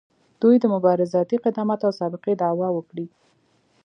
دوی 0.41 0.55
د 0.59 0.65
مبارزاتي 0.73 1.37
قدامت 1.45 1.79
او 1.87 1.91
سابقې 1.99 2.33
دعوه 2.41 2.67
وکړي. 2.73 3.05